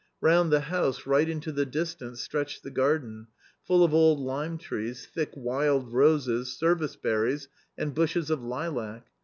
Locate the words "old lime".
3.93-4.57